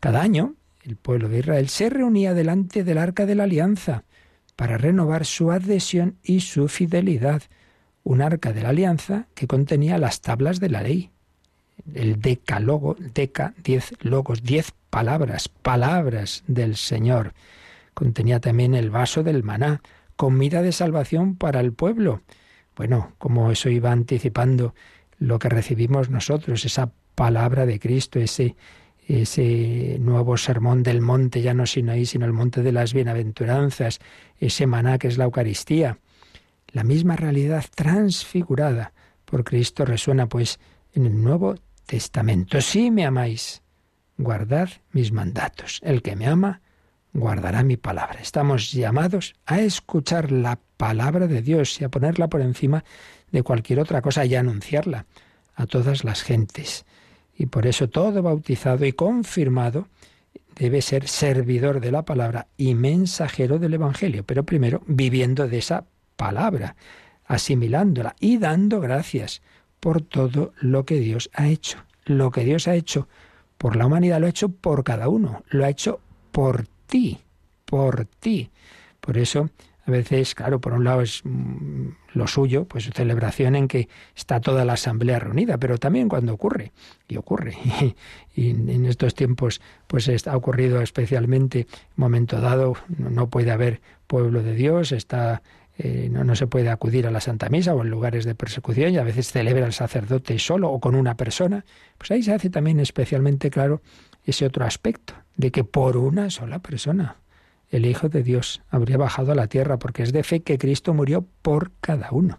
[0.00, 4.04] Cada año el pueblo de Israel se reunía delante del arca de la alianza
[4.54, 7.42] para renovar su adhesión y su fidelidad.
[8.04, 11.10] Un arca de la alianza que contenía las tablas de la ley,
[11.94, 17.34] el decalogo, deca, diez logos, diez palabras, palabras del Señor.
[17.94, 19.82] Contenía también el vaso del maná,
[20.16, 22.22] comida de salvación para el pueblo.
[22.76, 24.74] Bueno, como eso iba anticipando
[25.18, 28.56] lo que recibimos nosotros, esa palabra de Cristo, ese,
[29.06, 34.00] ese nuevo sermón del monte, ya no Sinaí, sino el monte de las bienaventuranzas,
[34.38, 35.98] ese maná que es la Eucaristía.
[36.72, 38.92] La misma realidad transfigurada
[39.24, 40.58] por Cristo resuena pues
[40.92, 41.54] en el Nuevo
[41.86, 42.60] Testamento.
[42.60, 43.62] Si me amáis,
[44.18, 45.80] guardad mis mandatos.
[45.82, 46.60] El que me ama,
[47.12, 48.20] guardará mi palabra.
[48.20, 52.84] Estamos llamados a escuchar la palabra de Dios y a ponerla por encima
[53.30, 55.06] de cualquier otra cosa y a anunciarla
[55.54, 56.84] a todas las gentes.
[57.34, 59.88] Y por eso todo bautizado y confirmado
[60.54, 65.84] debe ser servidor de la palabra y mensajero del Evangelio, pero primero viviendo de esa
[66.16, 66.76] palabra,
[67.26, 69.42] asimilándola y dando gracias
[69.86, 71.78] por todo lo que Dios ha hecho.
[72.06, 73.06] Lo que Dios ha hecho
[73.56, 76.00] por la humanidad lo ha hecho por cada uno, lo ha hecho
[76.32, 77.20] por ti,
[77.64, 78.50] por ti.
[79.00, 79.48] Por eso,
[79.86, 84.40] a veces, claro, por un lado es mm, lo suyo, pues celebración en que está
[84.40, 86.72] toda la asamblea reunida, pero también cuando ocurre,
[87.06, 87.56] y ocurre,
[88.34, 94.56] y, en estos tiempos pues ha ocurrido especialmente, momento dado, no puede haber pueblo de
[94.56, 95.42] Dios, está
[95.78, 98.94] eh, no, no, se puede acudir a la Santa Misa o en lugares de persecución
[98.94, 101.64] y a veces celebra el sacerdote solo o con una persona,
[101.98, 103.82] pues ahí se hace también especialmente claro
[104.24, 107.16] ese otro aspecto, de que por una sola persona
[107.70, 110.94] el Hijo de Dios habría bajado a la tierra, porque es de fe que Cristo
[110.94, 112.38] murió por cada uno.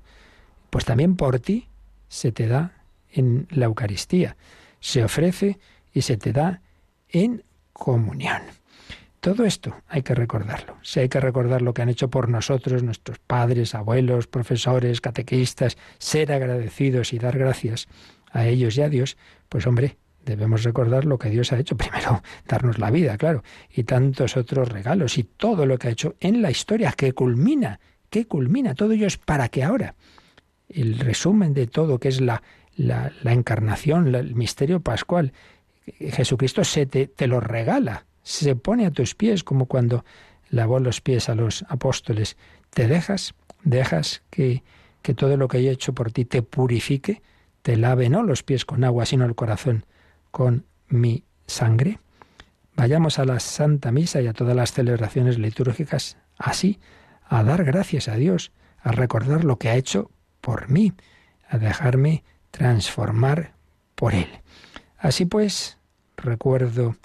[0.70, 1.68] Pues también por ti
[2.08, 2.74] se te da
[3.12, 4.38] en la Eucaristía,
[4.80, 5.60] se ofrece
[5.94, 6.62] y se te da
[7.10, 8.42] en comunión.
[9.20, 10.78] Todo esto hay que recordarlo.
[10.84, 15.78] Si hay que recordar lo que han hecho por nosotros nuestros padres, abuelos, profesores, catequistas,
[15.98, 17.88] ser agradecidos y dar gracias
[18.32, 19.18] a ellos y a Dios,
[19.50, 21.76] pues hombre, debemos recordar lo que Dios ha hecho.
[21.78, 23.44] Primero, darnos la vida, claro,
[23.74, 27.80] y tantos otros regalos y todo lo que ha hecho en la historia que culmina,
[28.10, 28.76] que culmina.
[28.76, 29.96] Todo ello es para que ahora
[30.70, 32.42] el resumen de todo, que es la,
[33.24, 35.34] encarnación, el misterio pascual.
[36.00, 40.04] Jesucristo se te, lo regala, se pone a tus pies, como cuando
[40.50, 42.36] lavó los pies a los apóstoles.
[42.72, 44.64] Te dejas, dejas que,
[45.02, 47.22] que todo lo que he hecho por ti te purifique,
[47.62, 49.86] te lave no los pies con agua, sino el corazón
[50.32, 52.00] con mi sangre.
[52.76, 56.82] Vayamos a la Santa Misa y a todas las celebraciones litúrgicas así,
[57.24, 58.52] a dar gracias a Dios,
[58.82, 60.12] a recordar lo que ha hecho
[60.42, 60.92] por mí,
[61.48, 63.54] a dejarme transformar
[63.96, 64.28] por Él.
[64.98, 65.78] Así pues,
[66.18, 66.98] recuerdo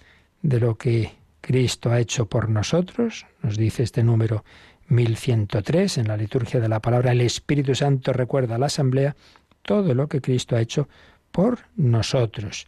[0.42, 4.44] de lo que Cristo ha hecho por nosotros, nos dice este número
[4.88, 9.16] 1103 en la liturgia de la palabra, el Espíritu Santo recuerda a la asamblea
[9.62, 10.88] todo lo que Cristo ha hecho
[11.30, 12.66] por nosotros.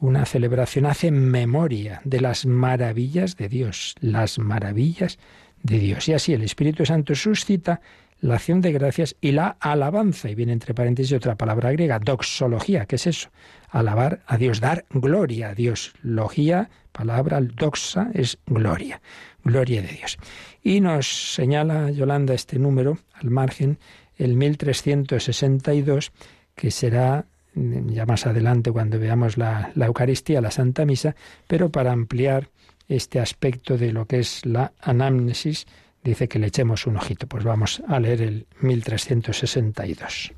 [0.00, 5.18] Una celebración hace memoria de las maravillas de Dios, las maravillas
[5.62, 6.08] de Dios.
[6.08, 7.80] Y así el Espíritu Santo suscita
[8.20, 10.28] la acción de gracias y la alabanza.
[10.30, 12.86] Y viene entre paréntesis otra palabra griega, doxología.
[12.86, 13.30] ¿Qué es eso?
[13.70, 15.92] Alabar a Dios, dar gloria a Dios.
[16.02, 19.00] Logía, palabra doxa, es gloria.
[19.44, 20.18] Gloria de Dios.
[20.62, 23.78] Y nos señala Yolanda este número al margen,
[24.16, 26.12] el 1362,
[26.54, 31.16] que será ya más adelante cuando veamos la, la Eucaristía, la Santa Misa,
[31.46, 32.50] pero para ampliar
[32.88, 35.66] este aspecto de lo que es la anamnesis,
[36.08, 37.26] dice que le echemos un ojito.
[37.26, 40.32] Pues vamos a leer el 1362.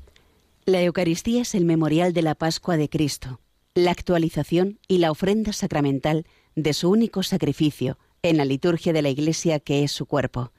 [0.65, 3.39] La Eucaristía es el memorial de la Pascua de Cristo,
[3.73, 9.09] la actualización y la ofrenda sacramental de su único sacrificio en la liturgia de la
[9.09, 10.51] Iglesia que es su cuerpo.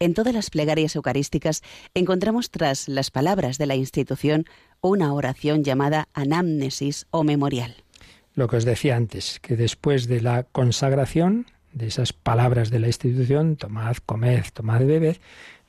[0.00, 1.62] En todas las plegarias eucarísticas
[1.94, 4.44] encontramos tras las palabras de la institución
[4.80, 7.76] una oración llamada anamnesis o memorial.
[8.34, 12.86] Lo que os decía antes, que después de la consagración, de esas palabras de la
[12.86, 15.16] institución, tomad, comed, tomad, bebed,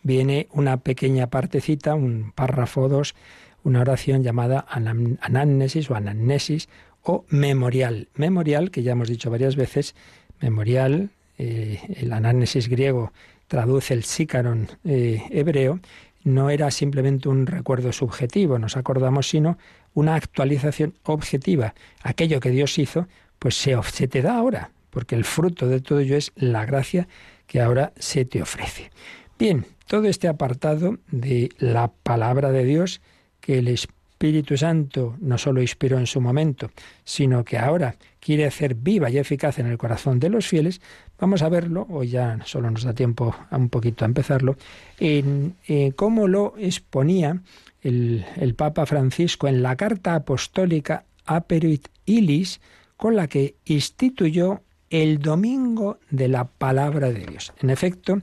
[0.03, 3.15] viene una pequeña partecita, un párrafo dos,
[3.63, 6.69] una oración llamada anamnesis o anamnesis
[7.01, 8.07] o memorial.
[8.15, 9.95] Memorial, que ya hemos dicho varias veces,
[10.39, 13.11] memorial, eh, el anamnesis griego
[13.47, 15.79] traduce el sícaron eh, hebreo,
[16.23, 19.57] no era simplemente un recuerdo subjetivo, nos acordamos, sino
[19.93, 21.73] una actualización objetiva.
[22.03, 23.07] Aquello que Dios hizo,
[23.39, 27.09] pues se, se te da ahora, porque el fruto de todo ello es la gracia
[27.47, 28.91] que ahora se te ofrece.
[29.37, 33.01] Bien, todo este apartado de la palabra de Dios
[33.41, 36.71] que el Espíritu Santo no solo inspiró en su momento,
[37.03, 40.79] sino que ahora quiere hacer viva y eficaz en el corazón de los fieles,
[41.19, 44.55] vamos a verlo, hoy ya solo nos da tiempo a un poquito a empezarlo,
[44.97, 45.57] en,
[45.97, 47.41] cómo lo exponía
[47.81, 52.61] el, Papa Francisco en la carta apostólica Aperuit Ilis,
[52.95, 57.53] con la que instituyó el domingo de la palabra de Dios.
[57.61, 58.21] En efecto,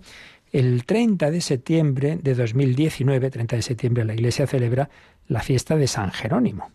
[0.53, 4.91] el 30 de septiembre de 2019, 30 de septiembre, la Iglesia celebra
[5.29, 6.71] la fiesta de San Jerónimo,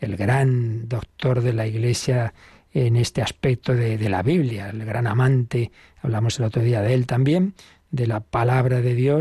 [0.00, 2.32] el gran doctor de la Iglesia
[2.72, 5.72] en este aspecto de, de, la Biblia, el gran amante,
[6.02, 7.54] hablamos el otro día de él también,
[7.90, 9.16] de la palabra de Dios,